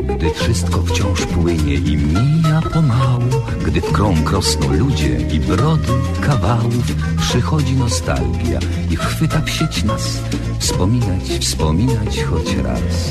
[0.00, 3.30] Gdy wszystko wciąż płynie i mija pomału
[3.66, 5.88] Gdy w krąg rosną ludzie i brody
[6.20, 8.58] kawałów Przychodzi nostalgia
[8.90, 10.22] i chwyta w sieć nas
[10.58, 13.10] Wspominać, wspominać choć raz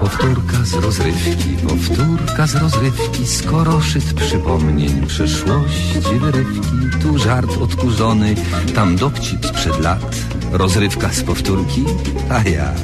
[0.00, 7.00] Powtórka z rozrywki, powtórka z rozrywki, skoro szyt przypomnień przeszłości wyrywki.
[7.02, 8.34] Tu żart odkurzony,
[8.74, 10.16] tam dowcip sprzed lat,
[10.52, 11.84] rozrywka z powtórki,
[12.30, 12.76] a jak?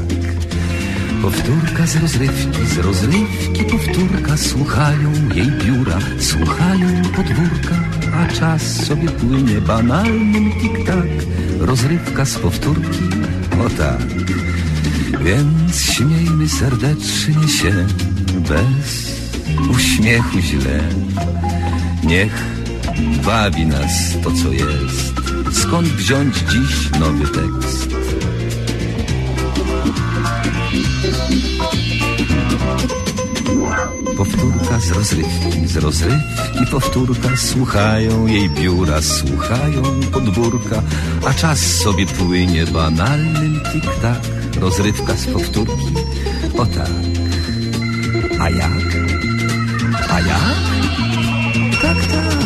[1.23, 7.77] Powtórka z rozrywki, z rozrywki powtórka, słuchają jej biura, słuchają podwórka,
[8.15, 11.09] a czas sobie płynie banalnym tik-tak,
[11.61, 13.05] rozrywka z powtórki,
[13.67, 14.03] o tak.
[15.25, 17.87] Więc śmiejmy serdecznie się
[18.49, 19.13] bez
[19.71, 20.81] uśmiechu źle.
[22.05, 22.45] Niech
[23.25, 25.13] bawi nas to, co jest.
[25.53, 27.89] Skąd wziąć dziś nowy tekst?
[34.17, 40.83] Powtórka z rozrywki, z rozrywki powtórka Słuchają jej biura, słuchają podwórka
[41.27, 45.95] A czas sobie płynie banalnym tik-tak Rozrywka z powtórki,
[46.59, 46.91] o tak
[48.41, 48.71] A jak?
[50.11, 50.57] A jak?
[51.83, 52.43] Tak, tak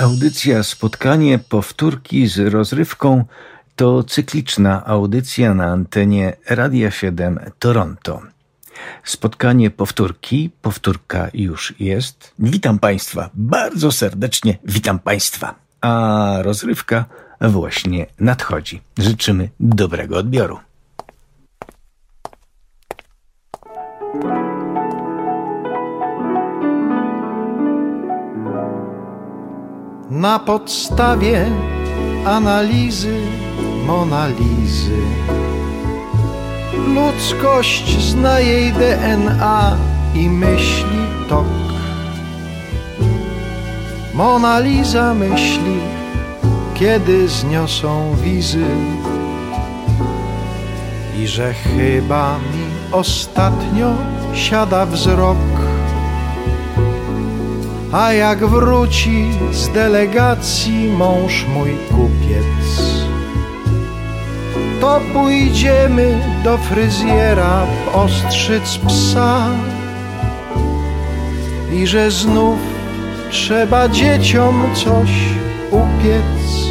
[0.00, 3.24] Audycja Spotkanie Powtórki z rozrywką
[3.76, 8.22] to cykliczna audycja na antenie Radia 7 Toronto.
[9.04, 12.34] Spotkanie powtórki, powtórka już jest.
[12.38, 15.54] Witam Państwa, bardzo serdecznie witam Państwa.
[15.82, 17.04] A rozrywka
[17.40, 18.80] właśnie nadchodzi.
[18.98, 20.58] Życzymy dobrego odbioru.
[30.10, 31.46] Na podstawie
[32.26, 33.20] analizy
[33.86, 35.00] Monalizy.
[36.94, 39.76] Ludzkość zna jej DNA
[40.14, 41.01] i myśli
[44.14, 45.80] Mona Lisa myśli,
[46.74, 48.66] kiedy zniosą wizy
[51.18, 53.92] i że chyba mi ostatnio
[54.34, 55.38] siada wzrok.
[57.92, 62.64] A jak wróci z delegacji mąż mój kupiec,
[64.80, 69.46] to pójdziemy do fryzjera ostrzyc psa
[71.72, 72.71] i że znów
[73.32, 75.10] trzeba dzieciom coś
[75.70, 76.66] upiec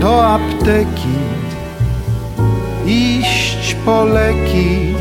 [0.00, 1.18] do apteki
[2.86, 4.94] iść po leki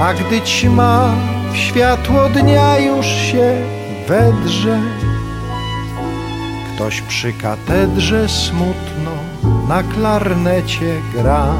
[0.00, 1.14] a gdy ćma
[1.52, 3.56] w światło dnia już się
[4.08, 4.80] wedrze
[6.74, 9.10] ktoś przy katedrze smutno
[9.68, 11.54] na klarnecie gra.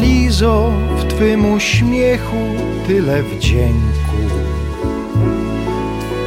[0.00, 2.36] Lizo, w Twym uśmiechu
[2.86, 4.00] tyle wdzięku.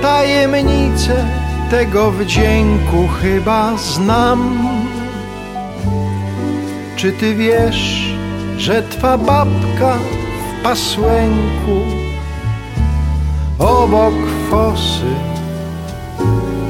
[0.01, 1.25] Tajemnicę
[1.71, 4.69] tego wdzięku chyba znam.
[6.95, 8.13] Czy Ty wiesz,
[8.57, 11.81] że Twa babka w pasłęku
[13.59, 14.13] obok
[14.49, 15.13] fosy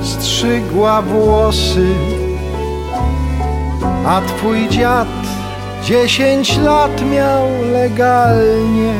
[0.03, 1.87] strzygła włosy,
[4.05, 5.22] a Twój dziad
[5.85, 8.93] Dziesięć lat miał legalnie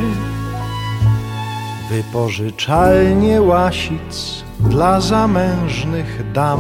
[1.90, 6.60] Wypożyczalnie łasic dla zamężnych dam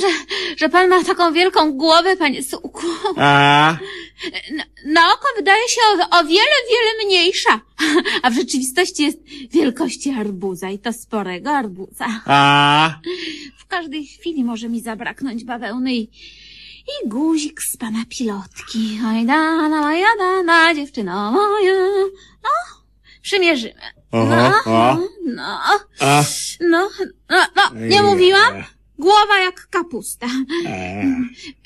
[0.00, 0.06] że,
[0.56, 2.82] że pan ma taką wielką głowę, panie Sułku.
[3.16, 3.76] A,
[4.56, 7.60] Na, na oko wydaje się o, o wiele, wiele mniejsza,
[8.22, 9.18] a w rzeczywistości jest
[9.50, 12.06] wielkości arbuza i to sporego arbuza.
[12.26, 12.94] a,
[13.58, 16.00] W każdej chwili może mi zabraknąć bawełny i,
[16.86, 19.00] i guzik z pana pilotki.
[19.08, 21.72] Oj, dana moja dana, dziewczyno moja.
[22.44, 22.50] No,
[23.22, 23.80] przymierzymy.
[24.12, 24.96] Oho, o.
[25.26, 25.60] No,
[26.00, 26.24] a,
[26.60, 26.88] no,
[27.30, 28.64] no, no, nie mówiłam?
[28.98, 30.26] Głowa jak kapusta.
[30.66, 31.04] e,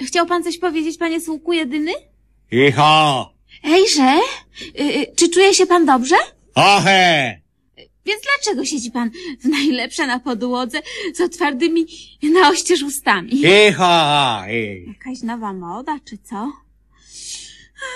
[0.06, 1.92] Chciał pan coś powiedzieć, panie Słuku jedyny?
[2.52, 3.34] Icho,
[3.64, 4.18] Ejże,
[4.80, 6.16] y, y, czy czuje się pan dobrze?
[6.54, 7.40] ohe,
[8.06, 9.10] Więc dlaczego siedzi pan
[9.40, 10.78] w najlepsze na podłodze
[11.14, 11.86] z otwartymi
[12.22, 13.30] na oścież ustami?
[13.68, 14.84] icho, i.
[14.88, 16.36] Jakaś nowa moda, czy co?
[16.36, 17.86] A,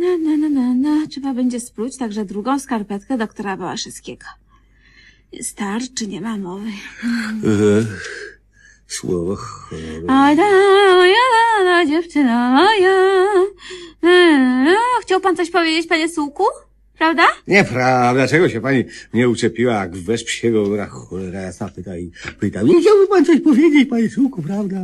[0.00, 1.06] No, no, no, no, no.
[1.06, 4.26] Trzeba będzie spróć także drugą skarpetkę doktora Bałaszewskiego.
[5.42, 6.70] Starczy, nie ma mowy.
[7.40, 7.56] Słowo
[8.98, 9.36] choroby.
[10.08, 10.42] Oj, da,
[10.96, 13.26] moja, da, da, dziewczyna moja.
[14.64, 16.44] No, Chciał pan coś powiedzieć, panie Sułku?
[16.98, 17.22] Prawda?
[17.46, 22.10] Nieprawda, czego się pani mnie uczepiła, jak wesz psiego góra, cholera jasna, pyta i
[22.40, 22.62] pyta.
[22.62, 24.76] Nie chciałby pan coś powiedzieć, panie Sułku, prawda?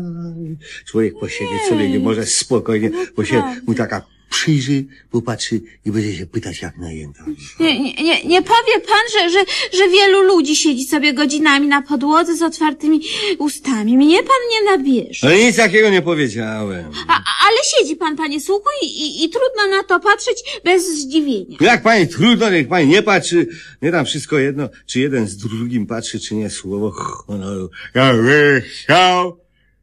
[0.86, 4.02] Człowiek posiedzieć sobie nie może spokojnie, bo się mu taka
[4.40, 7.24] przyjrzy, popatrzy i będzie się pytać jak najęta.
[7.60, 9.44] Nie, nie, nie, nie powie pan, że, że,
[9.78, 13.00] że wielu ludzi siedzi sobie godzinami na podłodze z otwartymi
[13.38, 13.96] ustami.
[13.96, 15.26] Mnie pan nie nabierze.
[15.26, 16.84] Ale nic takiego nie powiedziałem.
[17.08, 20.88] A, a- ale siedzi pan, panie Słuchu, i, i, i trudno na to patrzeć bez
[20.98, 21.56] zdziwienia.
[21.60, 23.46] Jak pani trudno, niech pani nie patrzy,
[23.82, 27.70] nie tam wszystko jedno, czy jeden z drugim patrzy, czy nie, słowo honoru.
[27.94, 28.26] Ja bym
[28.70, 29.38] chciał,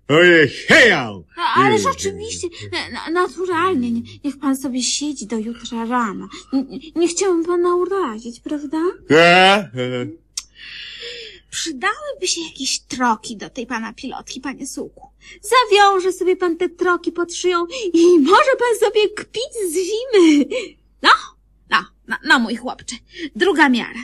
[0.09, 1.25] nie chciał.
[1.37, 6.27] No, ależ oczywiście, na, na, naturalnie, nie, niech pan sobie siedzi do jutra rana.
[6.53, 8.77] Nie, nie, nie chciałam pana urazić, prawda?
[9.09, 9.69] Ja?
[11.49, 15.07] Przydałyby się jakieś troki do tej pana pilotki, panie Sułku.
[15.41, 20.45] Zawiąże sobie pan te troki pod szyją i może pan sobie kpić z zimy.
[21.01, 21.09] No,
[21.69, 22.95] no, no, no mój chłopcze.
[23.35, 24.03] Druga miara.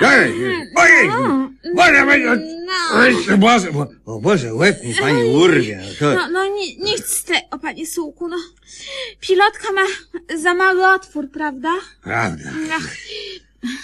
[0.00, 0.32] Ej,
[0.76, 1.08] Ojej!
[1.08, 2.36] No, Boże, będzie...
[2.66, 5.80] no, Oj, Boże, bo, o Boże, łeb mi pani urwie.
[5.82, 6.14] No to...
[6.14, 8.36] no, no ni, nic z tego, panie Sułku, no.
[9.20, 9.82] Pilotka ma
[10.36, 11.72] za mały otwór, prawda?
[12.02, 12.50] Prawda.
[12.72, 12.96] Ach,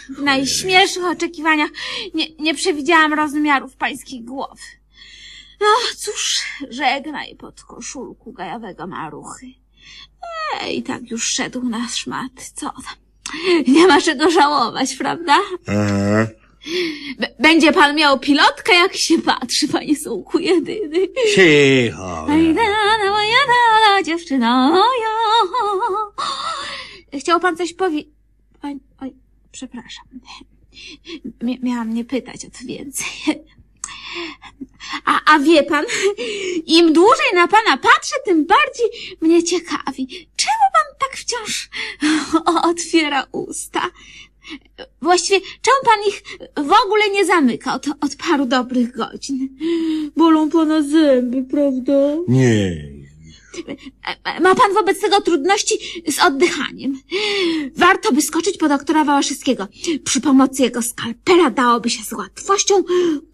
[0.08, 1.70] w najśmielszych oczekiwaniach
[2.14, 4.62] nie, nie przewidziałam rozmiarów pańskiej głowy.
[5.60, 5.66] No
[5.96, 9.46] cóż, żegnaj pod koszulku gajowego maruchy.
[10.60, 13.05] Ej, tak już szedł na szmat, co tam?
[13.68, 15.36] Nie ma czego żałować, prawda?
[15.66, 16.26] Aha.
[17.18, 21.08] B- będzie pan miał pilotkę, jak się patrzy, panie Sułku jedyny.
[21.34, 22.26] Cicho.
[22.28, 25.16] Oj, dana moja dana, dziewczyna moja.
[27.20, 28.08] Chciał pan coś powiedzieć?
[28.62, 29.12] Oj, oj,
[29.52, 30.04] przepraszam.
[31.42, 33.06] Mia- miałam nie pytać o to więcej.
[35.04, 35.84] A, a wie pan,
[36.66, 38.86] im dłużej na pana patrzę, tym bardziej
[39.20, 40.28] mnie ciekawi.
[42.96, 43.80] Otwiera usta?
[45.02, 46.22] Właściwie, czemu pan ich
[46.56, 49.48] w ogóle nie zamyka od, od paru dobrych godzin?
[50.16, 51.92] Bolą pana zęby, prawda?
[52.28, 52.95] Nie.
[54.24, 55.74] E, Ma pan wobec tego trudności
[56.10, 57.00] z oddychaniem.
[57.76, 59.68] Warto by skoczyć po doktora Wałaszewskiego.
[60.04, 62.74] Przy pomocy jego skalpela dałoby się z łatwością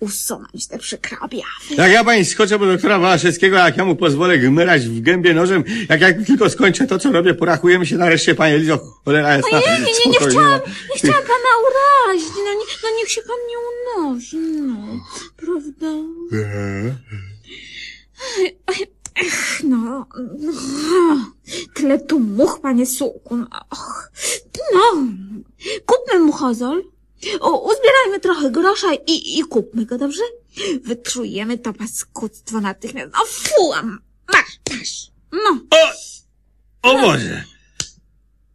[0.01, 1.75] usunąć te przykre objawy.
[1.77, 5.65] Jak ja pani skoczę do doktora Wałaszewskiego, jak ja mu pozwolę gmyrać w gębie nożem,
[5.89, 9.59] jak ja tylko skończę to, co robię, porachujemy się nareszcie, panie Lizo, cholera jasna.
[9.61, 10.61] Nie, nie, nie, nie spokojnie, chciałam,
[10.91, 12.29] nie chciałam pana urazić.
[12.37, 13.57] No, nie, no niech się pan nie
[14.03, 14.77] unosi, no.
[15.37, 15.87] Prawda?
[16.31, 16.93] No,
[19.93, 20.07] no,
[21.75, 23.37] tyle tu much, panie suku.
[23.37, 24.11] No, och,
[24.75, 25.03] no.
[25.87, 26.83] kupmy muchozol,
[27.41, 30.23] o, uzbierajmy trochę grosza i, i kupmy go, dobrze?
[30.83, 33.13] Wytrujemy to paskudztwo natychmiast.
[33.13, 35.11] No fu, a masz, masz.
[35.33, 35.59] No,
[36.83, 37.45] O Boże!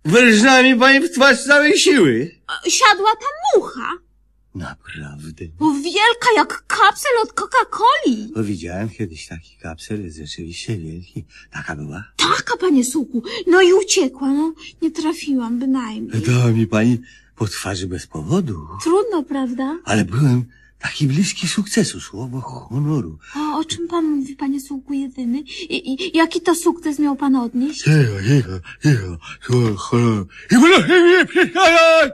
[0.06, 2.32] Wyrżnęła mi pani w twarz całej siły.
[2.70, 3.26] siadła ta
[3.60, 3.92] mucha.
[4.58, 5.46] Naprawdę.
[5.60, 8.28] Bo wielka jak kapsel od Coca-Coli.
[8.36, 11.26] Bo widziałem kiedyś taki kapsel, jest rzeczywiście wielki.
[11.52, 12.04] Taka była.
[12.16, 13.24] Taka, panie suku.
[13.48, 14.54] No i uciekła, no.
[14.82, 16.22] Nie trafiłam bynajmniej.
[16.22, 16.98] Dała mi pani
[17.36, 18.68] po twarzy bez powodu.
[18.84, 19.80] Trudno, prawda?
[19.86, 20.46] Ale byłem
[20.80, 23.18] taki bliski sukcesu, słowo honoru.
[23.36, 25.40] A o czym pan mówi, panie suku jedyny?
[25.70, 27.84] I, i jaki to sukces miał pan odnieść?
[27.84, 30.28] Cicho, cicho, cicho, słowo honoru.
[30.52, 30.56] I
[31.04, 32.12] nie przeszkadzać!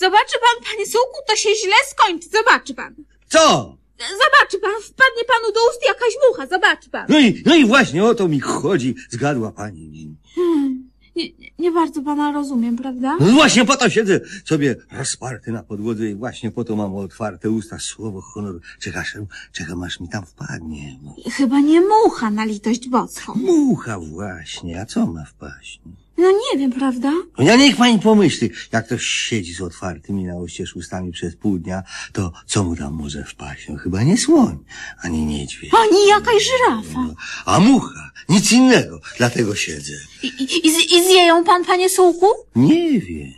[0.00, 2.28] Zobaczy pan, panie suku, to się źle skończy.
[2.28, 2.94] Zobaczy pan.
[3.28, 3.76] Co?
[3.98, 6.46] Zobaczy pan, wpadnie panu do ust jakaś mucha.
[6.46, 7.06] Zobaczy pan.
[7.08, 10.16] No i, no i właśnie o to mi chodzi, zgadła pani.
[10.34, 10.90] Hmm.
[11.16, 11.24] Nie,
[11.58, 13.16] nie bardzo pana rozumiem, prawda?
[13.20, 17.50] No właśnie po to siedzę sobie rozparty na podłodze i właśnie po to mam otwarte
[17.50, 18.60] usta, słowo honoru.
[18.80, 19.16] Czekasz,
[19.52, 20.98] czekam aż mi tam wpadnie.
[21.36, 23.34] Chyba nie mucha na litość boską.
[23.34, 25.80] Mucha właśnie, a co ma wpaść?
[26.20, 27.12] No nie wiem, prawda?
[27.38, 31.82] No niech pani pomyśli, jak ktoś siedzi z otwartymi na oścież ustami przez pół dnia,
[32.12, 33.68] to co mu tam może wpaść?
[33.68, 34.58] No chyba nie słoń,
[35.02, 35.70] ani niedźwiedź.
[35.74, 37.14] Ani jakaś żyrafa.
[37.44, 39.92] A mucha, nic innego, dlatego siedzę.
[40.22, 42.26] I, i, i, z- i zje ją pan, panie sułku?
[42.56, 43.32] Nie wiem.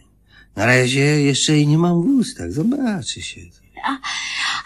[0.57, 3.41] Na razie jeszcze jej nie mam w ustach, zobaczy się.
[3.85, 3.89] A,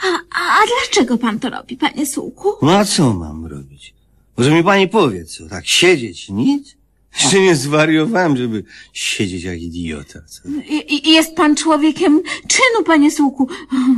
[0.06, 2.48] a, a dlaczego pan to robi, panie sułku?
[2.62, 3.94] No a co mam robić?
[4.36, 6.75] Może mi pani powie, co, tak siedzieć nic?
[7.22, 10.48] Jeszcze nie zwariowałem, żeby siedzieć jak idiota, co?
[10.48, 13.48] I, i jest pan człowiekiem czynu, panie sułku.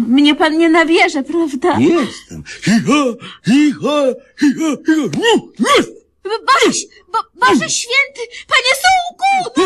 [0.09, 1.79] Mnie pan nie nabierze, prawda?
[1.81, 2.45] Jestem.
[2.65, 4.03] Cicho, cicho,
[4.41, 5.19] cicho, cicho.
[5.19, 5.99] Nie, nie.
[6.25, 6.81] Boże,
[7.13, 9.61] bo, Boże święty, panie sułku!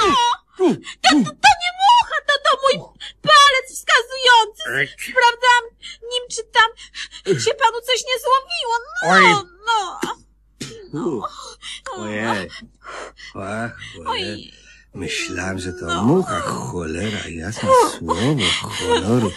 [0.00, 0.14] No!
[0.58, 0.64] To,
[1.02, 2.88] to, to nie mucha, to, to mój
[3.22, 4.92] palec wskazujący.
[5.02, 5.62] Sprawdzam
[6.02, 6.70] nim, czy tam
[7.40, 8.74] się panu coś nie złowiło.
[9.02, 10.00] No, no.
[10.92, 11.22] U,
[12.00, 12.24] Ojej.
[12.24, 12.48] Ach,
[13.34, 13.72] cholera.
[14.06, 14.52] Oj.
[14.94, 17.68] Myślałem, że to mucha, cholera, jasne
[17.98, 18.42] słowo,
[18.78, 19.32] honoru.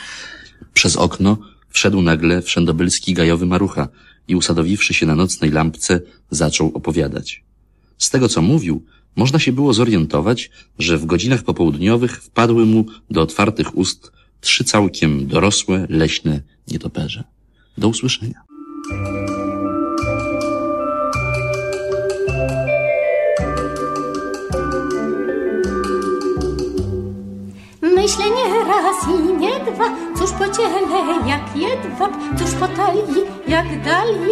[0.84, 1.38] Przez okno
[1.70, 3.88] wszedł nagle wszędobylski gajowy marucha
[4.28, 7.44] i usadowiwszy się na nocnej lampce, zaczął opowiadać.
[7.98, 8.86] Z tego, co mówił,
[9.16, 10.50] można się było zorientować,
[10.80, 14.12] że w godzinach popołudniowych wpadły mu do otwartych ust
[14.42, 17.24] trzy całkiem dorosłe, leśne nietoperze.
[17.78, 18.44] Do usłyszenia.
[27.82, 33.84] Myślę nie raz i nie dwa, cóż po ciele jak jedwab, cóż po talii jak
[33.84, 34.32] dali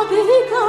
[0.00, 0.66] obyga.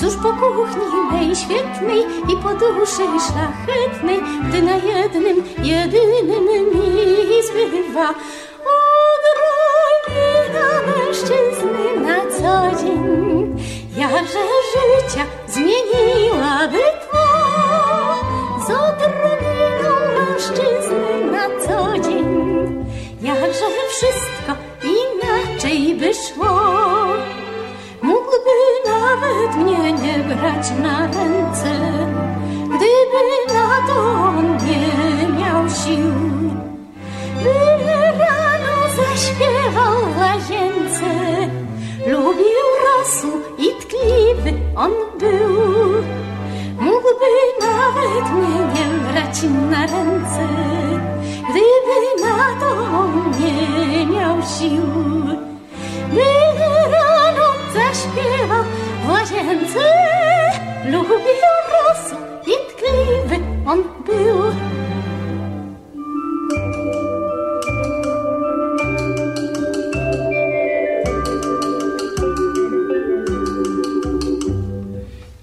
[0.00, 8.14] Cóż po kuchni mej świetnej i po duszy szlachetnej, gdy na jednym, jedynym mi zbywa.
[29.56, 31.72] Mnie nie brać na ręce,
[32.66, 36.12] gdyby na to on nie miał sił.
[37.42, 37.54] By
[38.18, 41.10] rano zaśpiewał łazience,
[42.06, 45.84] lubił rosół i tkliwy on był.
[46.80, 47.30] Mógłby
[47.60, 50.48] nawet mnie nie brać na ręce,
[51.50, 54.82] gdyby na to on nie miał sił.
[56.12, 56.24] By
[56.90, 58.64] rano zaśpiewał
[59.24, 59.78] łazience,
[60.84, 61.18] lubił
[61.72, 64.42] rosół i tkliwy on był.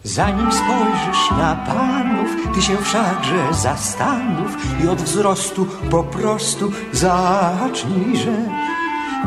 [0.04, 8.61] Zanim spojrzysz na panów, ty się wszakże zastanów i od wzrostu po prostu zacznij rzecz.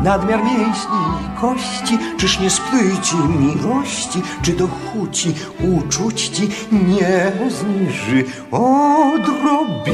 [0.03, 5.33] Nadmiar mięśni i kości, czyż nie spłyci miłości, czy do chuci
[5.77, 9.85] uczuć ci nie zniży odrobina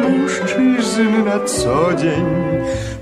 [0.00, 2.26] mężczyzn na co dzień.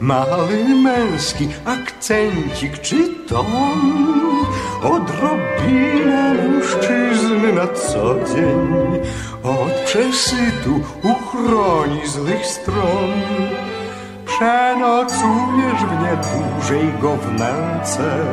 [0.01, 2.97] Mały męski akcencik czy
[3.29, 3.47] ton,
[4.83, 8.69] odrobina mężczyzn na co dzień.
[9.43, 13.11] Od przesytu uchroni złych stron.
[14.39, 18.25] Przenocujesz w niedużej go wnęce,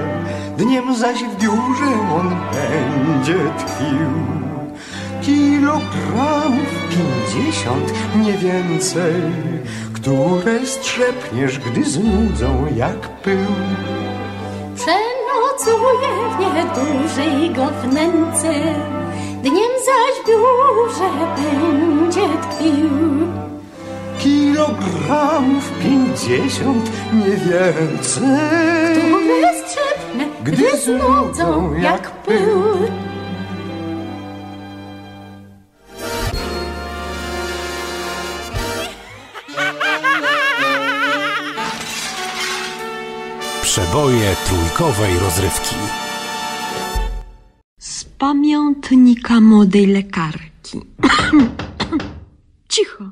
[0.58, 4.12] dniem zaś w biurze on będzie tkwił.
[5.22, 9.14] Kilogramów pięćdziesiąt, nie więcej,
[9.94, 13.46] które strzepniesz, gdy znudzą jak pył.
[14.76, 18.54] Przenocuje w niedużej go wnęce,
[19.42, 23.25] dniem zaś w biurze będzie tkwił.
[24.56, 29.14] Kilogramów pięćdziesiąt, nie więcej,
[30.14, 32.64] Które gdy znudzą jak pył.
[43.62, 45.76] Przeboje trójkowej rozrywki.
[47.80, 50.82] Z pamiętnika młodej lekarki.
[52.70, 53.04] Cicho.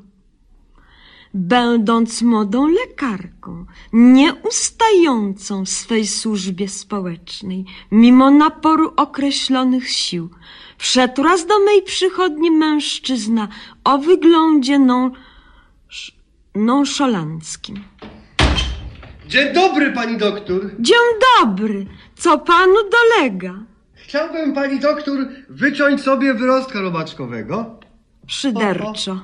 [1.34, 10.30] Będąc młodą lekarką, nieustającą w swej służbie społecznej, mimo naporu określonych sił,
[10.78, 13.48] wszedł raz do mej przychodni mężczyzna
[13.84, 15.10] o wyglądzie non,
[16.54, 17.84] nonszalanckim.
[19.28, 20.70] Dzień dobry, pani doktor.
[20.78, 20.96] Dzień
[21.40, 21.86] dobry,
[22.16, 23.54] co panu dolega?
[23.94, 27.83] Chciałbym, pani doktor, wyciąć sobie wyrostka robaczkowego.
[28.26, 29.20] Szyderczo.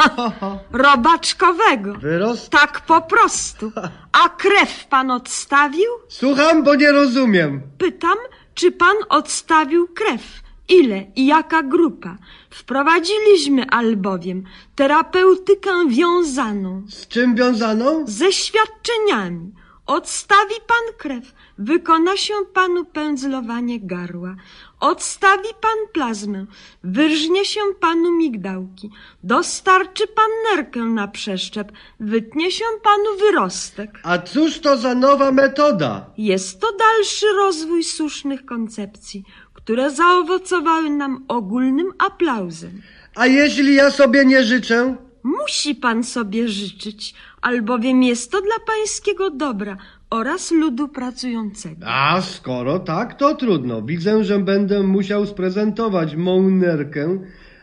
[0.72, 1.94] Robaczkowego.
[1.94, 2.50] Wyrost?
[2.50, 3.72] Tak po prostu.
[4.24, 5.90] A krew pan odstawił?
[6.08, 7.62] Słucham, bo nie rozumiem.
[7.78, 8.18] Pytam,
[8.54, 10.42] czy pan odstawił krew?
[10.68, 12.16] Ile i jaka grupa?
[12.50, 16.82] Wprowadziliśmy albowiem terapeutykę wiązaną.
[16.88, 18.04] Z czym wiązaną?
[18.06, 19.52] Ze świadczeniami.
[19.86, 24.34] Odstawi pan krew, wykona się panu pędzlowanie garła.
[24.82, 26.46] Odstawi pan plazmę,
[26.84, 28.90] wyrżnie się panu migdałki.
[29.22, 33.90] Dostarczy pan nerkę na przeszczep, wytnie się panu wyrostek.
[34.02, 36.06] A cóż to za nowa metoda?
[36.18, 39.24] Jest to dalszy rozwój słusznych koncepcji,
[39.54, 42.82] które zaowocowały nam ogólnym aplauzem.
[43.14, 44.96] A jeśli ja sobie nie życzę?
[45.22, 49.76] Musi pan sobie życzyć, albowiem jest to dla pańskiego dobra
[50.12, 51.86] oraz ludu pracującego.
[51.86, 53.82] A skoro tak, to trudno.
[53.82, 57.18] Widzę, że będę musiał sprezentować mą nerkę,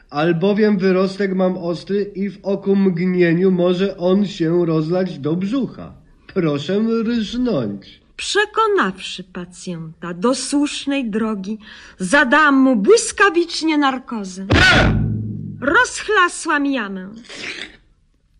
[0.09, 5.93] albowiem wyrostek mam ostry i w oku mgnieniu może on się rozlać do brzucha.
[6.33, 8.01] Proszę rżnąć.
[8.15, 11.57] Przekonawszy pacjenta do słusznej drogi,
[11.99, 14.45] zadałam mu błyskawicznie narkozę.
[15.61, 17.09] Rozchlasłam jamę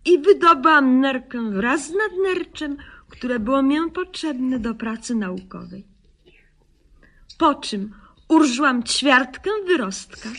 [0.05, 2.77] i wydobyłam nerkę wraz z nadnerczem,
[3.09, 5.85] które było mi potrzebne do pracy naukowej.
[7.37, 7.93] Po czym
[8.27, 10.29] urżłam ćwiartkę wyrostka.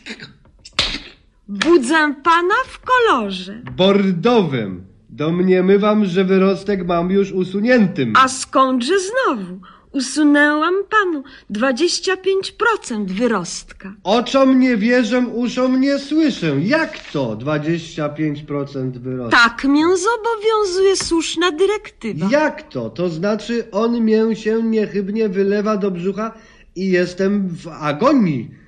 [1.48, 3.62] Budzę pana w kolorze.
[3.76, 4.86] Bordowym.
[5.08, 8.12] Domniemywam, że wyrostek mam już usuniętym.
[8.16, 9.60] A skądże znowu?
[9.92, 13.94] Usunęłam panu 25% wyrostka.
[14.04, 16.56] Oczom nie wierzę, uszom nie słyszę.
[16.60, 19.38] Jak to 25% wyrostka?
[19.38, 22.28] Tak mię zobowiązuje słuszna dyrektywa.
[22.30, 22.90] Jak to?
[22.90, 26.32] To znaczy on mię się niechybnie wylewa do brzucha
[26.76, 28.59] i jestem w agonii.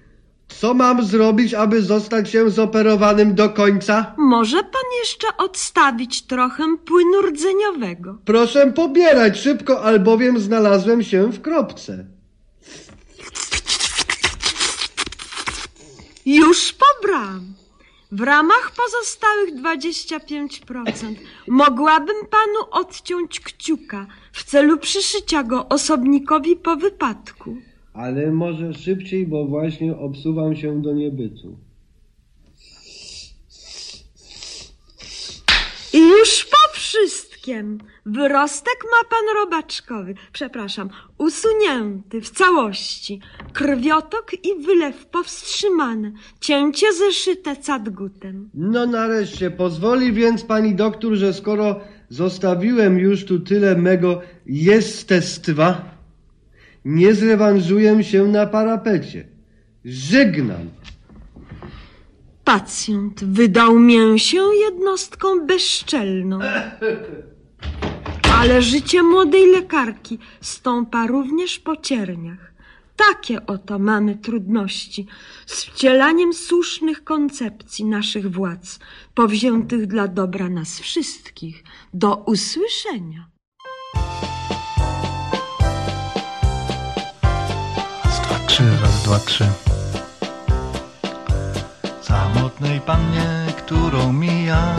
[0.60, 4.14] Co mam zrobić, aby zostać się zoperowanym do końca?
[4.18, 8.18] Może pan jeszcze odstawić trochę płynu rdzeniowego.
[8.24, 12.04] Proszę pobierać szybko, albowiem znalazłem się w kropce.
[16.26, 17.54] Już pobrałam.
[18.12, 21.14] W ramach pozostałych 25%
[21.48, 27.56] mogłabym panu odciąć kciuka w celu przyszycia go osobnikowi po wypadku.
[27.92, 31.56] Ale może szybciej, bo właśnie obsuwam się do niebytu.
[35.92, 37.78] I już po wszystkim.
[38.06, 43.20] Wyrostek ma pan robaczkowy, przepraszam, usunięty w całości.
[43.52, 46.12] Krwiotok i wylew powstrzymane.
[46.40, 48.50] Cięcie zeszyte cadgutem.
[48.54, 55.91] No nareszcie, pozwoli więc pani doktor, że skoro zostawiłem już tu tyle mego jestestwa,
[56.84, 59.28] nie zrewanżuję się na parapecie.
[59.84, 60.70] Żegnam.
[62.44, 66.38] Pacjent wydał mię się jednostką bezczelną.
[68.38, 72.52] Ale życie młodej lekarki stąpa również po cierniach.
[72.96, 75.06] Takie oto mamy trudności
[75.46, 78.78] z wcielaniem słusznych koncepcji naszych władz,
[79.14, 81.64] powziętych dla dobra nas wszystkich.
[81.94, 83.28] Do usłyszenia.
[88.62, 89.46] Trzy, raz, dwa, trzy.
[92.02, 94.76] Samotnej pannie, którą mija,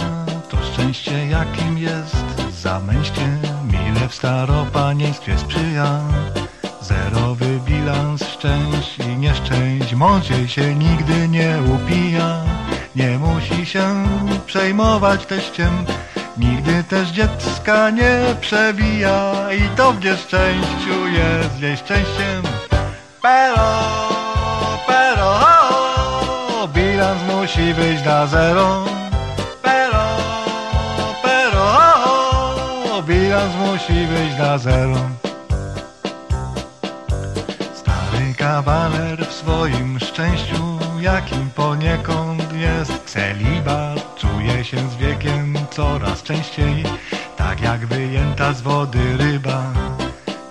[0.50, 2.26] to szczęście jakim jest
[2.62, 3.28] zamęście,
[3.72, 6.02] mile w staropanieństwie sprzyja.
[6.82, 12.44] Zerowy bilans szczęść i nieszczęść, mądrzej się nigdy nie upija.
[12.96, 14.06] Nie musi się
[14.46, 15.86] przejmować teściem,
[16.38, 19.34] nigdy też dziecka nie przewija.
[19.54, 22.63] I to w nieszczęściu jest jej szczęściem.
[23.24, 23.56] Pero,
[24.86, 28.84] pero, bilans musi być na zero.
[29.62, 30.04] Pero,
[31.24, 35.00] pero, bilans musi być na zero.
[37.74, 46.84] Stary kawaler w swoim szczęściu, jakim poniekąd jest celibat, czuje się z wiekiem coraz częściej,
[47.38, 49.64] tak jak wyjęta z wody ryba.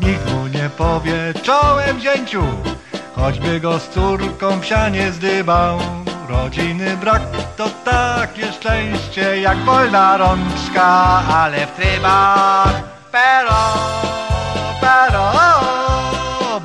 [0.02, 2.42] Nikt mu nie powie czołem wzięciu,
[3.16, 5.78] choćby go z córką w sianie zdybał.
[6.28, 7.22] Godziny brak
[7.56, 10.84] to takie szczęście jak wolna rączka,
[11.28, 13.60] ale w trybach pero,
[14.80, 15.24] pero,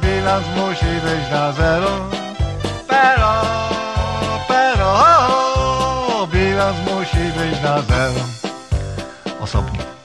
[0.02, 1.92] bilans musi być na zero.
[2.88, 3.32] Pero,
[4.48, 4.92] pero,
[6.32, 8.22] bilans musi być na zero.
[9.40, 9.97] Osobnik.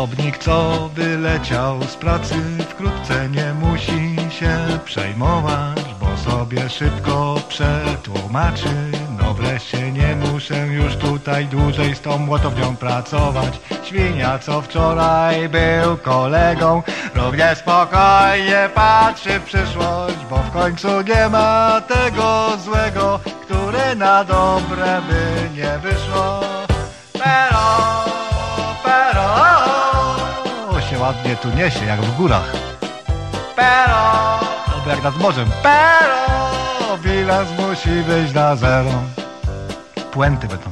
[0.00, 2.34] Osobnik, co wyleciał z pracy,
[2.68, 8.74] wkrótce nie musi się przejmować, bo sobie szybko przetłumaczy.
[9.22, 13.60] No wreszcie nie muszę już tutaj dłużej z tą młotownią pracować.
[13.84, 16.82] Świnia, co wczoraj był kolegą,
[17.14, 25.02] równie spokojnie patrzy w przyszłość, bo w końcu nie ma tego złego, które na dobre
[25.08, 26.40] by nie wyszło.
[27.12, 27.99] Pero,
[31.00, 32.52] ładnie tu niesie, jak w górach.
[33.56, 34.00] Pero,
[34.74, 35.50] albo jak nad morzem.
[35.62, 38.90] Pero, bilans musi być na zero.
[40.12, 40.70] Puenty będą.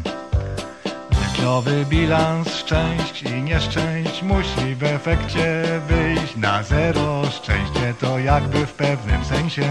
[1.20, 7.22] Myślowy bilans szczęść i nieszczęść musi w efekcie wyjść na zero.
[7.30, 9.62] Szczęście to jakby w pewnym sensie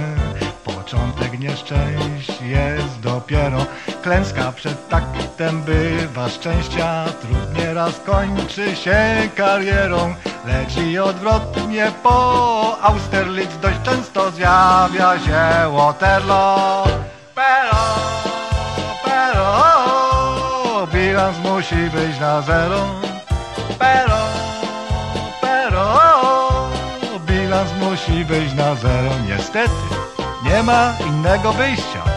[0.64, 3.66] początek nieszczęść jest dopiero.
[4.08, 10.16] Klęska przed taktem bywa szczęścia, trud nieraz kończy się karierą.
[10.46, 16.84] Lecz i odwrotnie po Austerlitz dość często zjawia się Waterloo.
[17.36, 17.78] Pero,
[19.06, 22.80] pero, bilans musi być na zero.
[23.80, 24.18] Pero,
[25.42, 26.00] pero,
[27.26, 29.10] bilans musi być na zero.
[29.28, 29.96] Niestety,
[30.44, 32.17] nie ma innego wyjścia.